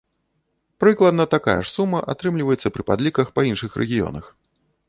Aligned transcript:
Прыкладна 0.83 1.25
такая 1.35 1.55
ж 1.59 1.67
сума 1.75 1.99
атрымліваецца 2.13 2.67
пры 2.79 2.83
падліках 2.91 3.27
па 3.37 3.41
іншых 3.51 3.71
рэгіёнах. 3.83 4.25